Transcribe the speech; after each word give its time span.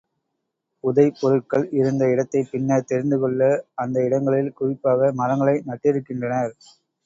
புதை 0.83 1.11
பொருள்கள் 1.11 1.69
இருந்த 1.71 2.07
இடத்தைப் 2.07 2.47
பின்னர் 2.51 2.87
தெரிந்துகொள்ள 2.87 3.51
அந்த 3.75 4.03
இடங்களில் 4.03 4.53
குறிப்பாக 4.53 5.11
மரங்களை 5.13 5.55
நட்டிருக்கின்றனர். 5.67 6.53